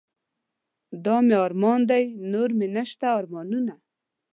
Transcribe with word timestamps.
دا 1.05 1.15
مې 1.27 1.35
ارمان 1.45 1.79
دے 1.89 1.99
نور 2.31 2.49
مې 2.57 2.67
نشته 2.75 3.05
ارمانونه 3.19 3.73